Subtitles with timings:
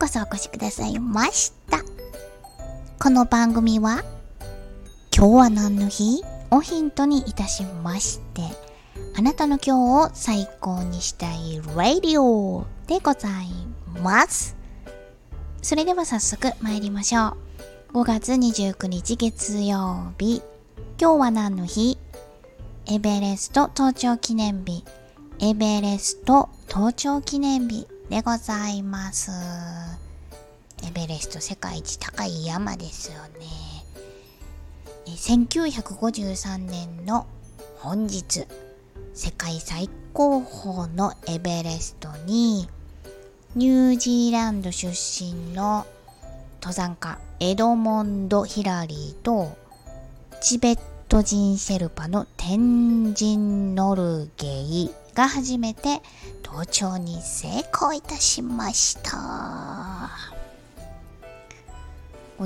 [0.00, 1.80] こそお越しくださいました。
[2.98, 4.02] この番組は、
[5.14, 6.24] 今日は何の日？
[6.50, 8.40] をヒントにいたしまして、
[9.14, 13.48] あなたの今日を最高にしたいラディオでござい
[14.02, 14.56] ます。
[15.60, 17.36] それでは早速参りましょ
[17.92, 17.98] う。
[18.00, 20.40] 5月29日月曜日。
[20.98, 21.98] 今日は何の日？
[22.86, 24.82] エベレスト登頂記念日。
[25.40, 29.30] エベレスト登頂記念日でございます。
[30.84, 33.46] エベレスト世界一高い山ですよね。
[35.06, 37.28] 1953年の
[37.78, 38.48] 本日、
[39.14, 42.68] 世界最高峰のエベレストに、
[43.54, 45.86] ニュージーランド出身の
[46.60, 49.56] 登山家エドモンド・ヒラリーと
[50.40, 56.00] チベット人シェルパのテンジン・ノルゲイが初めて
[56.44, 60.10] 登頂に成功いたしました。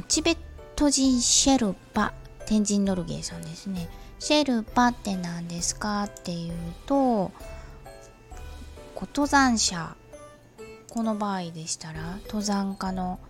[0.09, 0.37] チベッ
[0.77, 2.13] ト人シェルパ、
[2.47, 3.89] 天神ノルゲーさんですね。
[4.19, 6.55] シェルパって何ですかっていう
[6.87, 7.31] と、
[8.97, 9.97] 登山者、
[10.91, 13.21] この場合でしたら、登山家の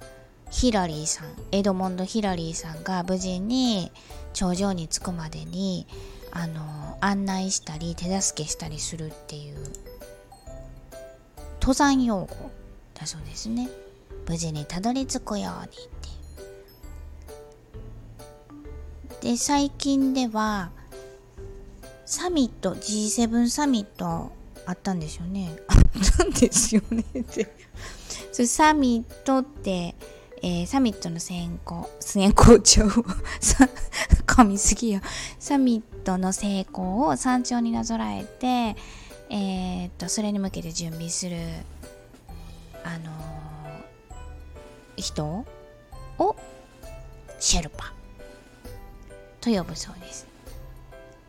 [0.50, 3.91] ヒラリーさん、エドモンド・ヒラリーさんが無事に
[4.32, 5.86] 頂上に着くまでに、
[6.34, 9.56] あの、案内したり手助けしたりするっていう
[11.60, 12.50] 登山用語
[12.94, 13.68] だそうですね。
[14.26, 15.70] 無事にたどり着くようにっ
[19.20, 20.70] てで最近では
[22.06, 24.32] サミット G7 サミット
[24.66, 25.50] あったんですよね。
[25.69, 25.76] あっ
[26.19, 27.54] たんですよねって。
[28.32, 29.94] それサミットって、
[30.42, 32.84] えー、サミットの先行先行長
[34.34, 35.00] 噛みすぎや。
[35.38, 38.74] サミットの成功を山頂になぞらえて
[39.30, 41.36] えー、っとそれに向けて準備する
[42.82, 45.24] あのー、人
[46.18, 46.36] を
[47.38, 47.92] シェルパ。
[49.41, 50.26] と呼ぶそうです。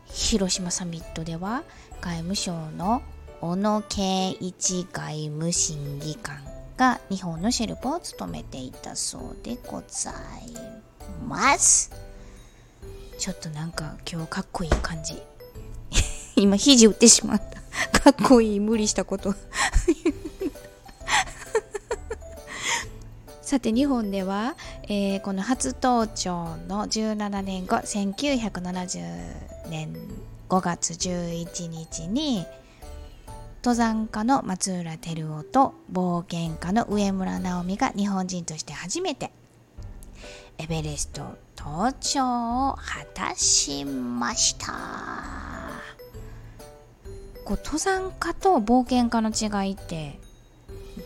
[0.06, 1.62] 広島サミットでは
[2.00, 3.02] 外務省の
[3.40, 6.38] 小野圭一外務審議官
[6.76, 10.14] が日本のシェルパを務めていたそうでござい
[11.24, 12.05] ます。
[13.18, 15.22] ちょっとなんか今日かっこいい感じ。
[16.36, 17.56] 今肘打ってしまった。
[18.00, 19.34] かっこいい無理したこと。
[23.42, 24.56] さて日本では、
[24.88, 29.94] えー、この初登頂の17年後1970年
[30.48, 32.44] 5月11日に
[33.62, 39.30] 登山家の松浦照夫と冒険家の上村直美が日本人として初めて
[40.58, 41.36] エベレスト
[41.68, 44.72] 登頂を果たしました。
[47.44, 50.20] こう登山家と冒険家の違いって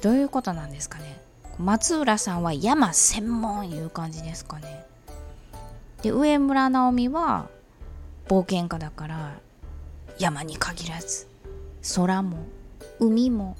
[0.02, 1.18] どういうことなんですかね？
[1.58, 4.84] 松浦さんは山専門いう感じですかね？
[6.02, 7.48] で上村直美は
[8.28, 9.38] 冒険家だから
[10.18, 11.26] 山に限らず
[11.96, 12.36] 空も
[12.98, 13.56] 海も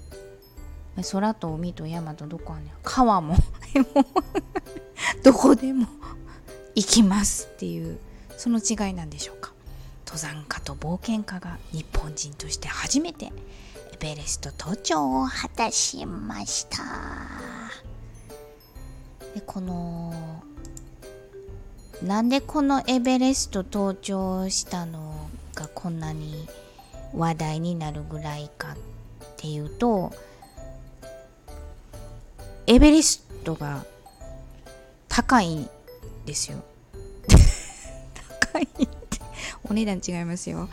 [1.12, 3.36] 空と海と山とどこはね川も
[5.24, 5.86] どこでも
[6.80, 7.98] 行きますっていう
[8.38, 9.52] その違いなんでしょうか。
[10.06, 13.30] 登山家と冒険家が日本人として初めてエ
[14.00, 16.78] ベレスト登頂を果たしました。
[19.34, 20.42] でこの
[22.02, 26.48] なんでこのエベレスト登頂したのがこんなに
[27.14, 28.76] 話題になるぐらいかっ
[29.36, 30.14] ていうと
[32.66, 33.84] エベレストが
[35.08, 35.68] 高いん
[36.24, 36.64] ですよ。
[39.70, 40.68] お値段違いますよ。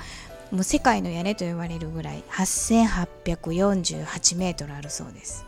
[0.52, 5.46] もう世界の屋根と言われるぐらい8848メートルあるそうです。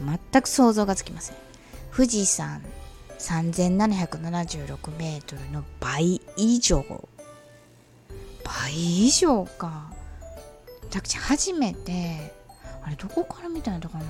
[0.00, 1.36] 全く想像がつきません。
[1.94, 2.62] 富士山
[3.18, 6.84] 3776メートルの倍以上。
[8.44, 9.92] 倍以上か。
[10.90, 12.34] 私初めて
[12.82, 14.04] あれどこから見たのかな。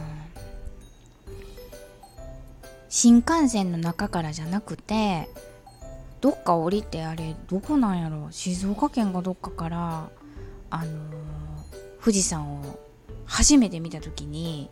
[2.89, 5.29] 新幹線の中からじゃなくて
[6.21, 10.11] どっか降りてあれどこなんやろ静岡県がどっかから
[10.71, 10.89] あのー、
[12.01, 12.79] 富士山を
[13.25, 14.71] 初めて見た時に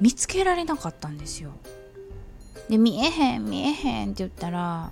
[0.00, 1.50] 見つけられなかったんですよ。
[2.68, 4.90] で見えへん見えへんって言ったら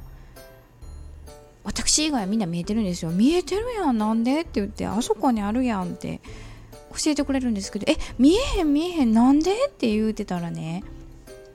[1.65, 3.11] 私以外みんな見えてるんですよ。
[3.11, 4.41] 見えてるやんなんで？
[4.41, 6.21] って言ってあそこにあるやんって
[6.91, 9.67] 教えてくれるんですけどえ見えへん見えへんなんで？
[9.67, 10.83] って言うてたらね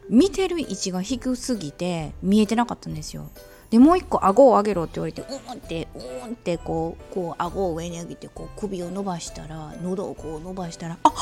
[0.10, 3.30] 見てる位置が低すぎて見えてなかったんですよ。
[3.70, 11.14] でもう一個顎を上げろって言われてうんってうんってこうこう顎を上に上げてこう首を伸ばしたら喉をこう伸ばしたらああっ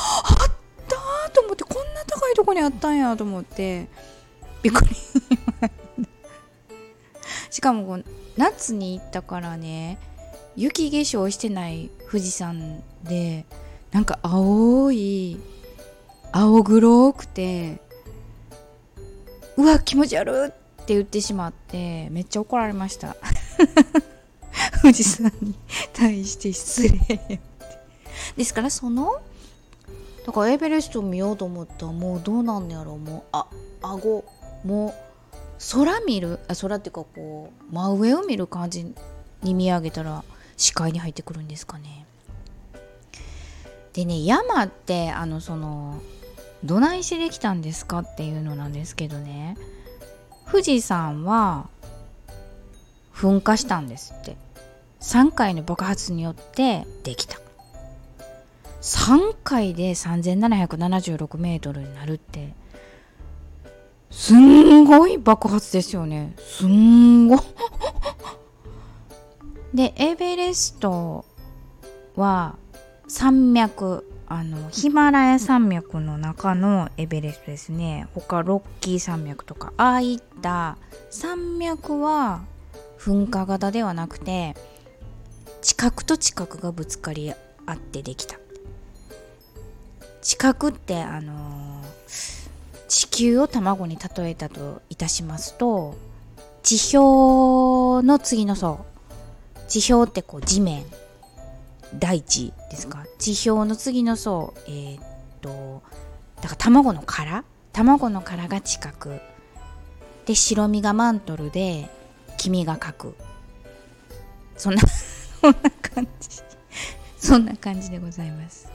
[0.86, 3.88] たと思ってこんな高いとこにあったんやと思って
[4.62, 4.94] びっくり。
[7.50, 8.04] しかもこう
[8.36, 9.98] 夏に行ったからね
[10.56, 13.44] 雪化粧してない富士山で
[13.90, 15.40] なんか青い
[16.32, 17.80] 青黒くて
[19.56, 23.16] うわ気持ち悪いって言ってしまってめっちゃ怒られました。
[24.82, 25.54] 富士山に
[25.92, 27.40] 対して失礼
[28.36, 29.20] ですからその
[30.24, 32.98] だからエベレスト見ようと思ったらもうどうなんやろう。
[32.98, 33.46] もうあ
[33.82, 34.24] 顎。
[34.64, 34.94] もう
[35.72, 36.40] 空見る？
[36.48, 38.92] あ空っていうかこう真上を見る感じ
[39.42, 40.24] に見上げたら
[40.56, 42.04] 視界に入ってくるんですかね。
[43.92, 46.00] でね山ってあのその
[46.64, 49.56] どないしできたんですかっていうのなんですけどね。
[50.50, 51.68] 富士山は
[53.14, 54.36] 噴火したんですって。
[55.00, 57.38] 3回の爆発によってできた。
[58.80, 62.52] 3回で3776メートルになるって。
[64.10, 66.34] すんごい爆発ですよね。
[66.38, 67.36] すんご
[69.74, 71.24] でエベレスト
[72.16, 72.56] は
[73.08, 78.08] 山脈あのヒマラヤ山脈の中のエベレストですね。
[78.14, 79.72] 他ロッキー山脈とか。
[79.76, 80.78] ああいった
[81.10, 82.42] 山脈は
[82.98, 84.56] 噴火型ではなくて
[85.62, 87.32] 地殻と地殻がぶつかり
[87.66, 88.36] 合ってできた。
[90.22, 91.82] 地殻ってあの、
[92.88, 95.94] 地球を卵に例えたといたしますと
[96.64, 98.84] 地表の次の層。
[99.68, 100.84] 地表ってこう地面。
[101.94, 103.06] 大地ですか？
[103.18, 105.04] 地表の次の層えー、っ
[105.40, 105.82] と
[106.36, 107.44] だから卵の殻？
[107.72, 109.20] 卵の殻が地殻
[110.24, 111.88] で白身がマントルで
[112.38, 113.14] 黄身が核
[114.56, 114.82] そんな
[115.40, 116.28] そんな感じ。
[117.18, 118.68] そんな感じでございます。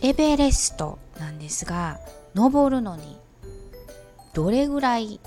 [0.03, 1.99] エベレストなんですが
[2.35, 3.17] 登るのに
[4.35, 5.19] どれぐらい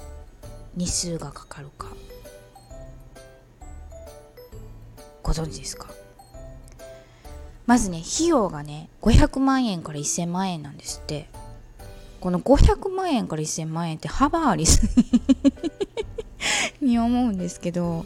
[0.76, 1.88] 日数がかかるか。
[5.24, 5.88] ご存知ですか？
[7.66, 11.28] まずね費用がね500万円から1000万円なんですって。
[12.20, 15.06] この500万円から1000万円って幅ありすぎ。
[16.82, 18.06] に思うんですけど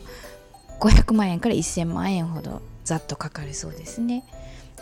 [0.80, 4.24] 500万円から1000万円ほどざっとかかるそうですね。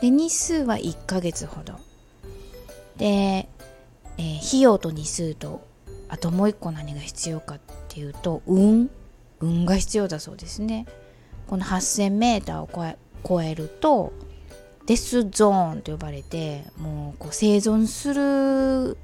[0.02, 1.74] で日数は1ヶ月ほど。
[2.98, 5.68] で、えー、費用と日数と
[6.08, 8.90] あともう一個何が必要かっていうと運
[9.42, 10.86] 運が必要だそうですね。
[11.48, 14.14] この 8000m を超え超えると
[14.86, 18.98] デスゾーンと呼ばれてもうこう生存する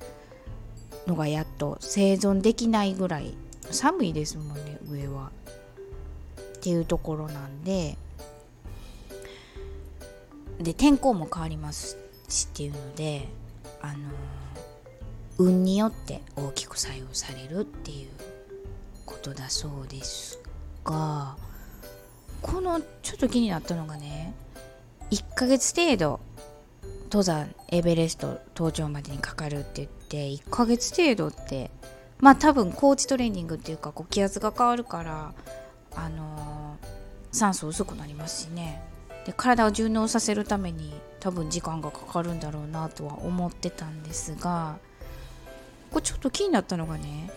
[1.08, 3.36] のがやっと生存できないぐらい
[3.72, 5.32] 寒いですもんね上は。
[6.38, 7.96] っていうところなんで
[10.60, 13.28] で天候も変わりますしっていうので
[13.82, 14.10] あの
[15.38, 18.10] 運によって大きく作用されるっていう
[19.06, 20.40] ことだそうです
[20.84, 21.36] が
[22.42, 24.34] このちょっと気になったのがね
[25.12, 26.20] 1ヶ月程度
[27.06, 31.70] 登山エベレスト登頂までにかかるって言って1ヶ月程度って
[32.20, 35.34] まあ多分高地トレーニングっていうかこう気圧が変わるから
[35.96, 36.88] あのー、
[37.32, 38.82] 酸素薄くなりますしね。
[39.26, 44.78] で体を順応させるために多分時間がかかるんだろうなとは思ってたんですが
[45.90, 47.32] これちょっと気になったのがね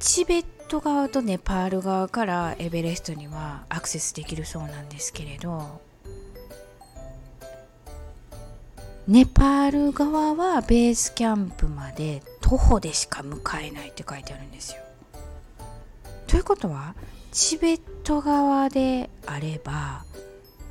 [0.00, 5.80] チベット側とネパール側からエベレストにはアクセスできるそうなんですけれど
[9.08, 14.82] ネパール側はベースキャンプまで徒歩でしか向かえないって書いてあるんですよ。
[16.26, 16.94] ということは
[17.32, 20.04] チベット側であれば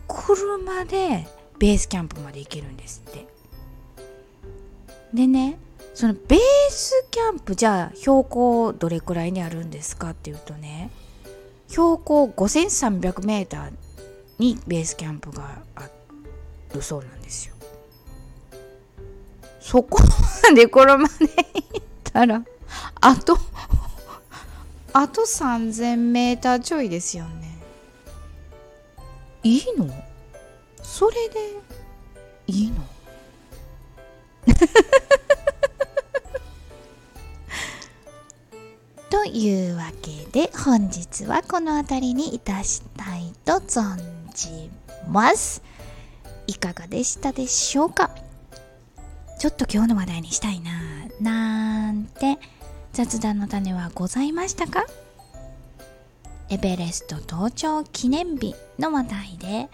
[0.08, 1.28] 車で
[1.58, 3.26] ベースキャンプまで行けるんですって。
[5.16, 5.58] でね
[5.96, 6.40] そのベー
[6.70, 10.92] スキャンプじゃあ標高どれくらいにあるんですかっていうとね
[11.70, 13.72] 標高 5300m
[14.38, 15.90] にベースキャンプがあ
[16.76, 17.57] るそうなんですよ。
[19.68, 20.00] そこ
[20.44, 22.42] まで車で行ったら
[23.02, 23.38] あと
[24.94, 27.60] あと 3000m ちょいですよね。
[29.44, 29.94] いいの？
[30.82, 31.58] それで。
[32.48, 32.82] いいの？
[39.10, 43.98] というわけで本日はこの辺りにいたしたいと存
[44.34, 44.72] じ
[45.10, 45.62] ます。
[46.48, 48.10] いかがでしたでしょうか？
[49.40, 50.72] ちょっと今日の話題にしたいな
[51.22, 52.38] なんて
[52.94, 54.86] 雑談の種はございましたか？
[56.50, 59.70] エベレスト登頂記念日の話題で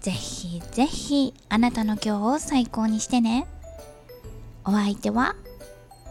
[0.00, 3.46] ぜひぜひあなたの今日を最高にしてね
[4.64, 5.34] お相手は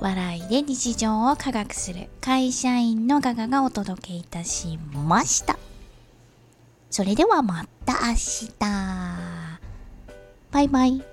[0.02, 5.58] 笑いで日常を科学する会社員のガガがお届けいたしました。
[6.90, 8.50] それではまた明日。
[10.52, 11.04] バイバイ。